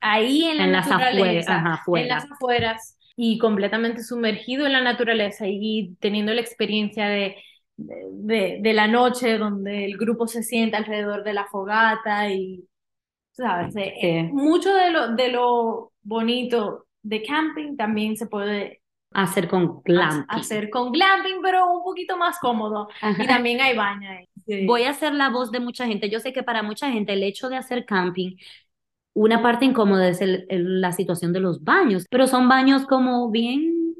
[0.00, 4.80] ahí en la en naturaleza, las afueras, en las afueras, y completamente sumergido en la
[4.80, 7.36] naturaleza y teniendo la experiencia de
[7.80, 12.68] de, de, la noche donde el grupo se sienta alrededor de la fogata y,
[13.32, 13.74] ¿sabes?
[13.76, 18.82] Eh, eh, mucho de lo, de lo bonito de camping también se puede
[19.12, 20.24] hacer con glamping.
[20.28, 22.88] Hacer con glamping, pero un poquito más cómodo.
[23.18, 24.66] Y también hay baño ahí.
[24.66, 26.10] Voy a ser la voz de mucha gente.
[26.10, 28.36] Yo sé que para mucha gente el hecho de hacer camping,
[29.12, 33.96] una parte incómoda es la situación de los baños, pero son baños como bien,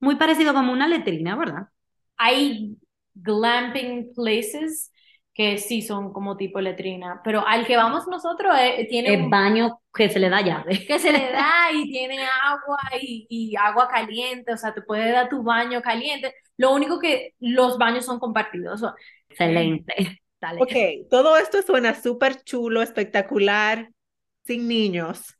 [0.00, 1.68] muy parecido como una letrina, ¿verdad?
[2.16, 2.76] Hay
[3.14, 4.89] glamping places
[5.32, 9.80] que sí son como tipo letrina, pero al que vamos nosotros eh, tiene el baño
[9.94, 10.84] que se le da llave.
[10.86, 15.12] Que se le da y tiene agua y, y, agua caliente, o sea, te puede
[15.12, 16.34] dar tu baño caliente.
[16.56, 18.82] Lo único que los baños son compartidos.
[19.28, 19.94] Excelente.
[20.40, 20.62] Dale.
[20.62, 23.90] Ok, todo esto suena súper chulo, espectacular,
[24.44, 25.38] sin niños.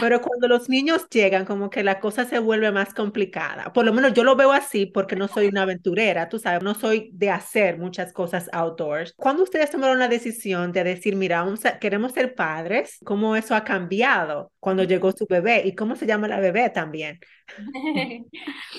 [0.00, 3.72] Pero cuando los niños llegan, como que la cosa se vuelve más complicada.
[3.72, 6.74] Por lo menos yo lo veo así porque no soy una aventurera, tú sabes, no
[6.74, 9.14] soy de hacer muchas cosas outdoors.
[9.16, 11.44] ¿Cuándo ustedes tomaron la decisión de decir, mira,
[11.80, 12.98] queremos ser padres?
[13.04, 15.62] ¿Cómo eso ha cambiado cuando llegó su bebé?
[15.64, 17.20] ¿Y cómo se llama la bebé también?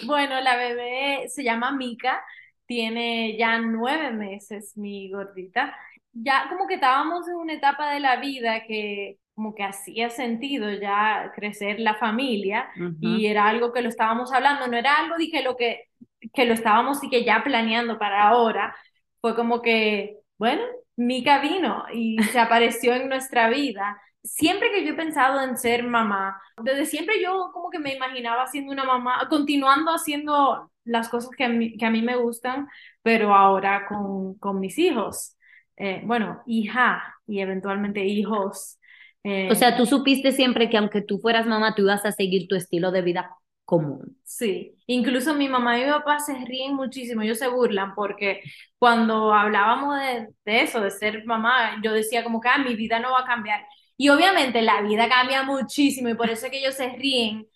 [0.06, 2.24] bueno, la bebé se llama Mika,
[2.66, 5.76] tiene ya nueve meses, mi gordita.
[6.14, 10.72] Ya como que estábamos en una etapa de la vida que como que hacía sentido
[10.72, 15.42] ya crecer la familia y era algo que lo estábamos hablando, no era algo dije
[15.44, 15.86] lo que,
[16.34, 18.76] que lo estábamos y que ya planeando para ahora,
[19.22, 20.62] fue como que, bueno,
[20.96, 24.00] Mika vino y se apareció en nuestra vida.
[24.24, 28.46] Siempre que yo he pensado en ser mamá, desde siempre yo como que me imaginaba
[28.48, 32.68] siendo una mamá, continuando haciendo las cosas que a mí, que a mí me gustan,
[33.02, 35.38] pero ahora con, con mis hijos.
[35.78, 38.78] Eh, bueno, hija y eventualmente hijos
[39.24, 42.56] o sea, tú supiste siempre que aunque tú fueras mamá, tú ibas a seguir tu
[42.56, 43.30] estilo de vida
[43.66, 44.18] común.
[44.24, 48.42] Sí, incluso mi mamá y mi papá se ríen muchísimo, ellos se burlan porque
[48.78, 53.00] cuando hablábamos de, de eso, de ser mamá, yo decía como que ah, mi vida
[53.00, 53.66] no va a cambiar.
[53.98, 57.48] Y obviamente la vida cambia muchísimo y por eso es que ellos se ríen.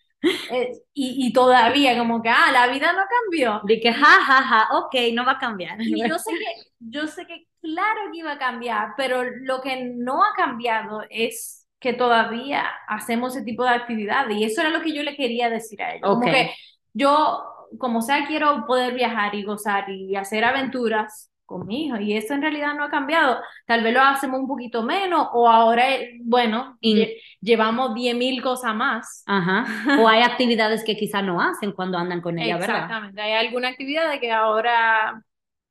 [0.52, 3.62] Eh, y, y, todavía como que, ah, la vida no cambió.
[3.64, 5.82] De que, ja, ja, ja, ok, no va a cambiar.
[5.82, 9.84] Y yo sé que, yo sé que claro que iba a cambiar, pero lo que
[9.84, 14.82] no ha cambiado es que todavía hacemos ese tipo de actividad y eso era lo
[14.82, 16.02] que yo le quería decir a ella.
[16.02, 16.52] Como que
[16.94, 17.44] yo,
[17.78, 22.34] como sea, quiero poder viajar y gozar y hacer aventuras con mi hijo y eso
[22.34, 23.40] en realidad no ha cambiado.
[23.66, 25.86] Tal vez lo hacemos un poquito menos o ahora,
[26.24, 29.24] bueno, y llevamos 10 mil cosas más.
[29.26, 29.66] Ajá.
[30.02, 32.76] O hay actividades que quizá no hacen cuando andan con ella, ¿verdad?
[32.76, 33.22] Exactamente.
[33.22, 35.22] Hay alguna actividad de que ahora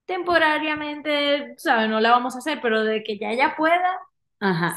[0.06, 1.88] temporariamente, ¿sabes?
[1.88, 3.98] No la vamos a hacer, pero de que ya ella pueda.
[4.40, 4.74] Ajá.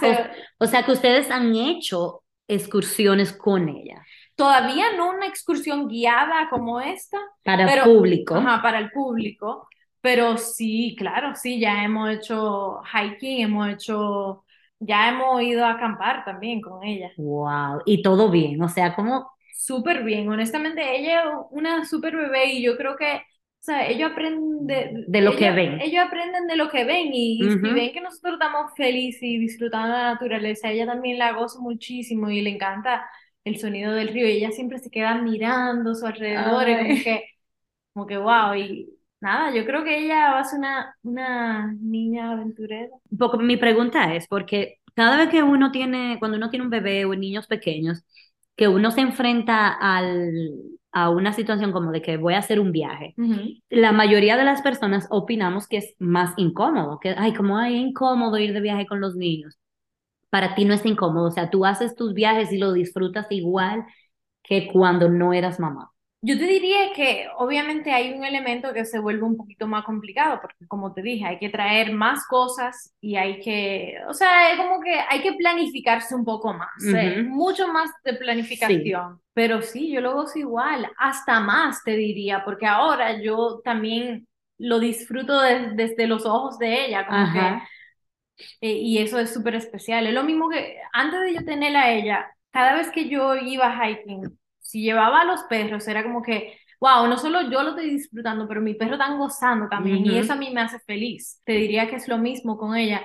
[0.60, 4.04] O, sea que ustedes han hecho excursiones con ella.
[4.36, 7.18] Todavía no una excursión guiada como esta.
[7.44, 8.36] Para el público.
[8.36, 9.68] Ajá, para el público.
[10.08, 14.46] Pero sí, claro, sí, ya hemos hecho hiking, hemos hecho,
[14.80, 17.12] ya hemos ido a acampar también con ella.
[17.18, 19.30] Wow, y todo bien, o sea, como...
[19.54, 24.10] Súper bien, honestamente, ella es una súper bebé y yo creo que o sea, ellos
[24.14, 24.66] aprenden
[25.10, 25.82] de, lo que ven.
[25.82, 29.90] Ellos aprenden de lo que ven y, si ven que nosotros estamos felices y disfrutando
[29.90, 33.10] de la naturaleza, ella también la goza muchísimo y le encanta
[33.44, 37.04] el sonido del río y ella siempre se queda mirando a su alrededor, y como
[37.04, 37.24] que,
[37.92, 42.32] como que wow, y nada, yo creo que ella va a ser una, una niña
[42.32, 42.90] aventurera.
[43.40, 47.16] mi pregunta es, porque cada vez que uno tiene, cuando uno tiene un bebé o
[47.16, 48.04] niños pequeños,
[48.56, 50.32] que uno se enfrenta al
[50.92, 53.18] a una situación como de que voy a hacer un viaje,
[53.70, 58.38] la mayoría de las personas opinamos que es más incómodo, que, ay, como hay incómodo
[58.40, 59.58] ir de viaje con los niños.
[60.30, 63.86] Para ti no es incómodo, o sea, tú haces tus viajes y lo disfrutas igual
[64.44, 65.92] que cuando no eras mamá.
[66.28, 70.40] Yo te diría que obviamente hay un elemento que se vuelve un poquito más complicado,
[70.42, 74.58] porque como te dije, hay que traer más cosas y hay que, o sea, es
[74.58, 77.24] como que hay que planificarse un poco más, ¿eh?
[77.24, 79.22] mucho más de planificación.
[79.34, 84.80] Pero sí, yo lo gozo igual, hasta más te diría, porque ahora yo también lo
[84.80, 87.58] disfruto desde los ojos de ella, como que,
[88.60, 90.08] eh, y eso es súper especial.
[90.08, 93.74] Es lo mismo que antes de yo tenerla a ella, cada vez que yo iba
[93.88, 94.38] hiking,
[94.68, 98.48] si llevaba a los perros, era como que, wow, no solo yo lo estoy disfrutando,
[98.48, 101.42] pero mi perro está gozando también y eso a mí me hace feliz.
[101.46, 103.04] Te diría que es lo mismo con ella.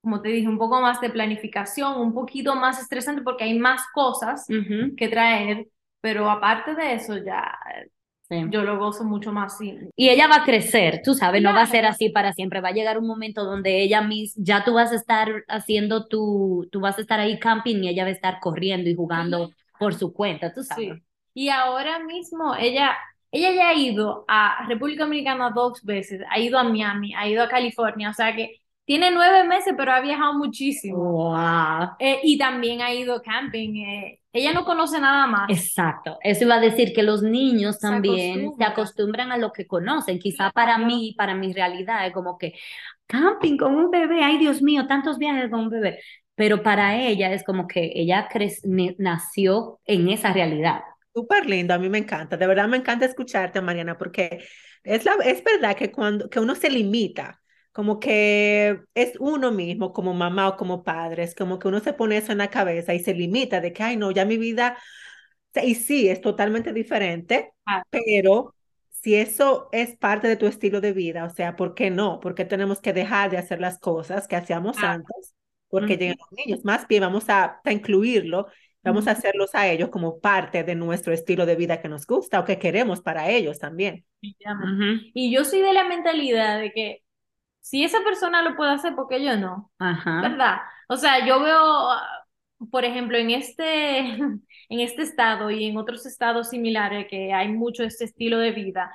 [0.00, 3.82] Como te dije, un poco más de planificación, un poquito más estresante porque hay más
[3.92, 4.54] cosas
[4.96, 5.68] que traer,
[6.00, 7.58] pero aparte de eso ya
[8.50, 9.58] Yo lo gozo mucho más.
[9.96, 12.60] Y ella va a crecer, tú sabes, no va a ser así para siempre.
[12.60, 16.68] Va a llegar un momento donde ella misma, ya tú vas a estar haciendo tu,
[16.72, 19.94] tú vas a estar ahí camping y ella va a estar corriendo y jugando por
[19.94, 20.98] su cuenta, tú sabes.
[21.34, 22.96] Y ahora mismo ella,
[23.30, 27.42] ella ya ha ido a República Dominicana dos veces, ha ido a Miami, ha ido
[27.42, 31.10] a California, o sea que tiene nueve meses, pero ha viajado muchísimo.
[31.12, 31.90] Wow.
[31.98, 33.76] Eh, y también ha ido camping.
[33.84, 35.50] eh, ella no conoce nada más.
[35.50, 38.64] Exacto, eso iba a decir que los niños Se también se acostumbran.
[38.64, 40.18] acostumbran a lo que conocen.
[40.18, 42.54] Quizá para mí, para mi realidad, es como que
[43.06, 46.00] camping con un bebé, ay Dios mío, tantos viajes con un bebé.
[46.36, 48.28] Pero para ella es como que ella
[48.98, 50.80] nació en esa realidad.
[51.14, 54.44] Súper lindo, a mí me encanta, de verdad me encanta escucharte, Mariana, porque
[54.84, 57.40] es, la, es verdad que cuando que uno se limita,
[57.72, 61.94] como que es uno mismo como mamá o como padre, es como que uno se
[61.94, 64.76] pone eso en la cabeza y se limita de que, ay, no, ya mi vida,
[65.62, 67.82] y sí, es totalmente diferente, Ah.
[67.90, 68.54] pero
[68.90, 72.20] si eso es parte de tu estilo de vida, o sea, ¿por qué no?
[72.20, 74.92] ¿Por qué tenemos que dejar de hacer las cosas que hacíamos Ah.
[74.94, 75.35] antes?
[75.68, 76.00] Porque Ujú.
[76.00, 78.46] llegan los niños, más bien vamos a, a incluirlo
[78.82, 79.18] Vamos a Ujú.
[79.18, 82.58] hacerlos a ellos como parte de nuestro estilo de vida que nos gusta o que
[82.60, 84.04] queremos para ellos también.
[84.22, 85.10] Definitivamente.
[85.14, 87.02] Y yo soy de la mentalidad de que
[87.60, 89.72] si esa persona lo puede hacer, ¿por qué yo no?
[89.78, 90.58] ¿Verdad?
[90.88, 91.60] O sea, yo veo,
[92.70, 94.00] por ejemplo, en este,
[94.70, 98.92] en este estado y en otros estados similares que hay mucho este estilo de vida,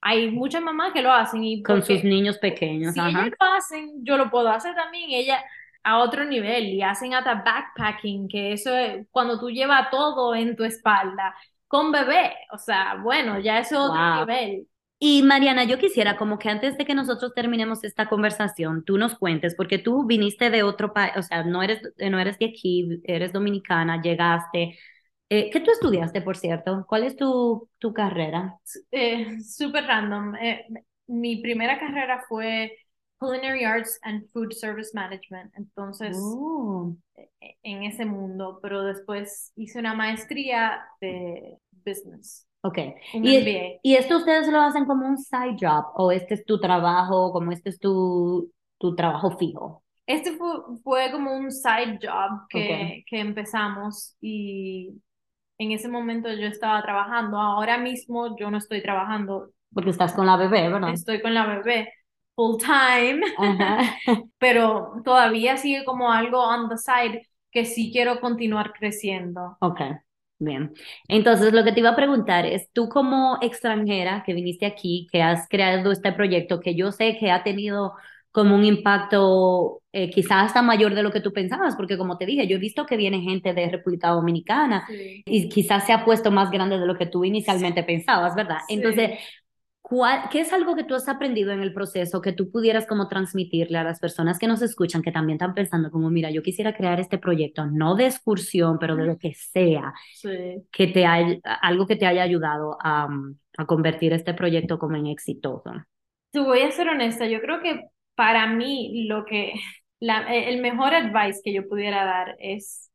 [0.00, 3.10] hay muchas mamás que lo hacen y Con porque sus niños pequeños, si ajá.
[3.10, 5.42] ellas lo hacen, yo lo puedo hacer también, ella
[5.84, 10.56] a otro nivel y hacen hasta backpacking, que eso es cuando tú llevas todo en
[10.56, 11.34] tu espalda
[11.68, 14.26] con bebé, o sea, bueno, ya eso es otro Wow.
[14.26, 14.66] nivel.
[15.00, 19.16] Y Mariana, yo quisiera como que antes de que nosotros terminemos esta conversación, tú nos
[19.18, 23.00] cuentes, porque tú viniste de otro país, o sea, no eres, no eres de aquí,
[23.04, 24.78] eres dominicana, llegaste.
[25.30, 26.84] Eh, ¿qué tú estudiaste, por cierto?
[26.88, 28.58] ¿Cuál es tu, tu carrera?
[28.90, 30.34] Eh, súper random.
[30.36, 30.66] Eh,
[31.08, 32.76] mi primera carrera fue
[33.20, 36.96] Culinary Arts and Food Service Management, entonces Oh,
[37.62, 42.78] en ese mundo, pero después hice una maestría de business, ok.
[43.12, 43.80] un Y, MBA.
[43.82, 47.52] ¿y esto ustedes lo hacen como un side job o este es tu trabajo, como
[47.52, 49.82] este es tu, tu trabajo fijo?
[50.06, 50.48] Este fue,
[50.82, 53.04] fue como un side job que, Ok.
[53.06, 55.00] que empezamos y
[55.58, 57.38] en ese momento yo estaba trabajando.
[57.38, 60.90] Ahora mismo yo no estoy trabajando, Porque estás con la bebé, ¿verdad?
[60.94, 61.92] estoy con la bebé
[62.34, 63.96] full time, Ajá.
[64.38, 69.56] pero todavía sigue como algo on the side que sí quiero continuar creciendo.
[69.60, 69.80] Ok,
[70.38, 70.72] bien.
[71.08, 75.22] Entonces, lo que te iba a preguntar es, tú como extranjera que viniste aquí, que
[75.22, 77.92] has creado este proyecto, que yo sé que ha tenido
[78.32, 82.26] como un impacto eh, quizás hasta mayor de lo que tú pensabas, porque como te
[82.26, 85.22] dije, yo he visto que viene gente de República Dominicana Sí.
[85.26, 88.58] y quizás se ha puesto más grande de lo que tú inicialmente pensabas, ¿verdad?
[88.68, 88.74] Sí.
[88.74, 89.18] Entonces,
[89.90, 93.08] ¿cuál, qué es algo que tú has aprendido en el proceso que tú pudieras como
[93.08, 96.74] transmitirle a las personas que nos escuchan, que también están pensando como, mira, yo quisiera
[96.74, 100.64] crear este proyecto, no de excursión, pero de lo que sea, Sí.
[100.72, 103.08] que te haya, algo que te haya ayudado a,
[103.58, 105.72] a convertir este proyecto como en exitoso?
[106.30, 109.54] Te voy a ser honesta, yo creo que para mí lo que,
[110.00, 112.90] la- el mejor advice que yo pudiera dar es,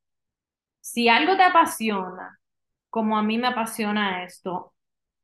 [0.82, 2.40] si algo te apasiona,
[2.92, 4.75] como a mí me apasiona esto,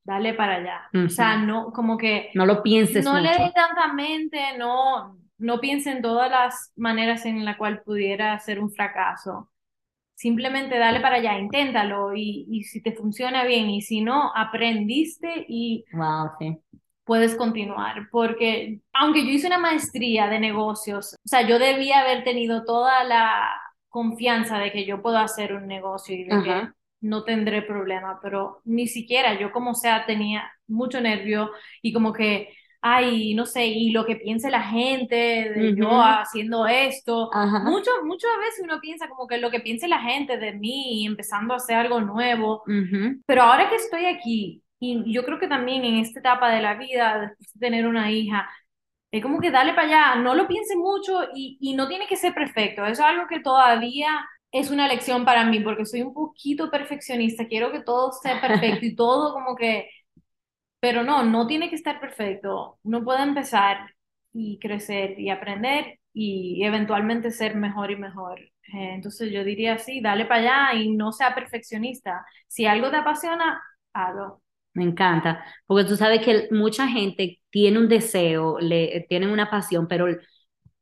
[0.04, 0.82] dale para allá.
[1.06, 5.60] O sea, no, como que No lo pienses no le dé tanta mente, no, no
[5.60, 9.50] piense en todas las maneras en la cual pudiera ser un fracaso.
[10.16, 15.46] Simplemente dale para allá, inténtalo y, y si te funciona bien y si no, aprendiste
[15.48, 16.58] y Wow, sí.
[17.04, 22.24] puedes continuar, porque aunque yo hice una maestría de negocios, o sea, yo debía haber
[22.24, 23.50] tenido toda la
[23.90, 26.70] confianza de que yo puedo hacer un negocio y de que.
[27.02, 32.50] No tendré problema, pero ni siquiera yo como sea tenía mucho nervio y como que,
[32.82, 38.32] ay, no sé, y lo que piense la gente de yo haciendo esto, mucho, muchas
[38.40, 41.58] veces uno piensa como que lo que piense la gente de mí y empezando a
[41.58, 42.64] hacer algo nuevo,
[43.26, 46.76] pero ahora que estoy aquí, y yo creo que también en esta etapa de la
[46.76, 48.50] vida, después de tener una hija,
[49.12, 52.16] es como que dale para allá, no lo piense mucho y, y no tiene que
[52.18, 52.84] ser perfecto.
[52.86, 54.10] Eso es algo que todavía
[54.52, 58.86] es una lección para mí, porque soy un poquito perfeccionista, quiero que todo sea perfecto
[58.86, 59.90] y todo como que,
[60.80, 62.80] pero no, no tiene que estar perfecto.
[62.84, 63.88] Uno puede empezar
[64.34, 68.40] y crecer y aprender y eventualmente ser mejor y mejor.
[68.42, 72.26] Eh, entonces yo diría sí, dale para allá y no sea perfeccionista.
[72.48, 73.62] Si algo te apasiona,
[73.94, 74.42] hazlo.
[74.74, 79.86] Me encanta, porque tú sabes que mucha gente tiene un deseo, le, tienen una pasión,
[79.88, 80.08] pero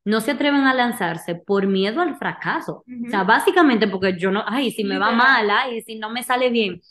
[0.10, 2.84] no se atreven a lanzarse por miedo al fracaso.
[3.06, 6.24] O sea, básicamente porque yo no, ay, si me va mal, ay, si no me
[6.24, 6.82] sale bien.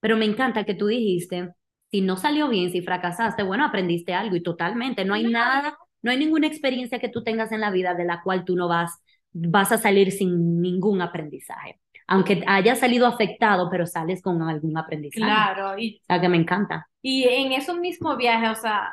[0.00, 1.50] Pero me encanta que tú dijiste,
[1.90, 6.10] si no salió bien, si fracasaste, bueno, aprendiste algo y totalmente, no hay nada, no
[6.10, 8.98] hay ninguna experiencia que tú tengas en la vida de la cual tú no vas,
[9.32, 11.78] vas a salir sin ningún aprendizaje.
[12.08, 15.24] aunque haya salido afectado, pero sales con algún aprendizaje.
[15.24, 16.88] Claro, y, O sea, que me encanta.
[17.00, 18.92] y en esos mismos viajes, o sea,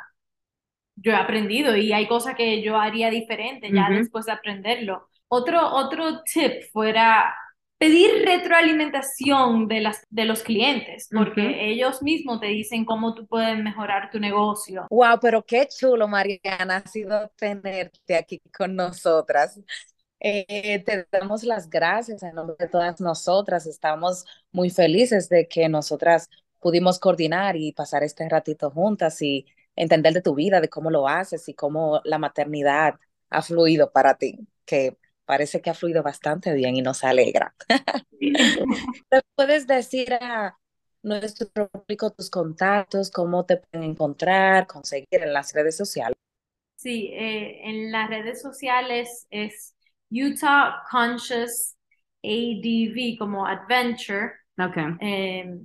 [1.01, 3.99] yo he aprendido y hay cosas que yo haría diferente ya Ujú.
[3.99, 5.07] después de aprenderlo.
[5.27, 7.35] Otro, otro tip fuera
[7.77, 11.51] pedir retroalimentación de, las, de los clientes, porque Ujú.
[11.57, 14.85] ellos mismos te dicen cómo tú puedes mejorar tu negocio.
[14.89, 19.59] Wow, pero qué chulo, Mariana, ha sido tenerte aquí con nosotras.
[20.19, 23.65] Eh, te damos las gracias en nombre de todas nosotras.
[23.65, 26.29] Estamos muy felices de que nosotras
[26.59, 29.45] pudimos coordinar y pasar este ratito juntas y
[29.79, 32.99] entender de tu vida, de cómo lo haces y cómo la maternidad
[33.31, 37.55] ha fluido para ti, que parece que ha fluido bastante bien y nos alegra.
[39.09, 40.57] ¿Te puedes decir a
[41.03, 46.17] nuestro público tus contactos, cómo te pueden encontrar, conseguir en las redes sociales?
[46.75, 49.75] Sí, eh, en las redes sociales es
[50.11, 51.75] Utah Conscious
[52.23, 54.31] ADV como Adventure.
[54.57, 54.77] Ok.
[55.01, 55.59] eh,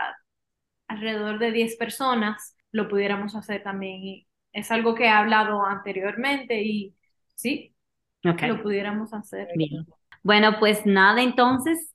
[0.89, 4.01] alrededor de 10 personas, lo pudiéramos hacer también.
[4.03, 6.95] Y es algo que he hablado anteriormente y
[7.35, 7.75] sí,
[8.25, 8.43] Ok.
[8.43, 9.49] lo pudiéramos hacer.
[9.55, 9.87] Bien.
[10.23, 11.93] Bueno, pues nada, entonces,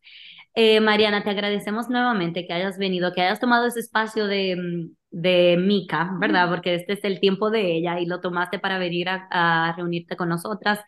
[0.58, 4.96] eh, Mariana, te agradecemos nuevamente que hayas venido, que hayas tomado ese espacio de, mm,
[5.12, 6.50] de Mica, ¿verdad?
[6.50, 10.18] Porque este es el tiempo de ella y lo tomaste para venir a, a reunirte
[10.18, 10.80] con nosotras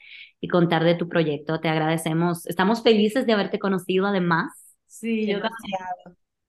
[0.42, 1.60] y contar de tu proyecto.
[1.60, 2.46] Te agradecemos.
[2.48, 4.52] Estamos felices de haberte conocido además.
[4.88, 5.80] Sí, yo también.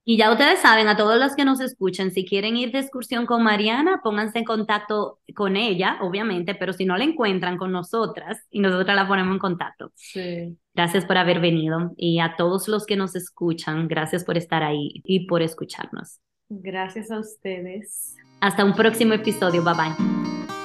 [0.03, 3.27] Y ya ustedes saben, a todos los que nos escuchan, si quieren ir de excursión
[3.27, 8.39] con Mariana, pónganse en contacto con ella, obviamente, pero si no la encuentran con nosotras
[8.49, 9.91] y nosotras la ponemos en contacto.
[9.95, 10.57] Sí.
[10.73, 15.01] Gracias por haber venido y a todos los que nos escuchan, gracias por estar ahí
[15.03, 16.19] y por escucharnos.
[16.49, 18.15] Gracias a ustedes.
[18.39, 19.63] Hasta un próximo episodio.
[19.63, 20.60] Bye bye.